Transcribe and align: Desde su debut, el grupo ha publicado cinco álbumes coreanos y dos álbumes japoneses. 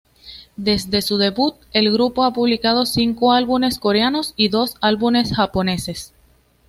Desde 0.55 1.03
su 1.03 1.19
debut, 1.19 1.53
el 1.73 1.93
grupo 1.93 2.23
ha 2.23 2.33
publicado 2.33 2.87
cinco 2.87 3.33
álbumes 3.33 3.77
coreanos 3.77 4.33
y 4.35 4.49
dos 4.49 4.73
álbumes 4.81 5.31
japoneses. 5.35 6.15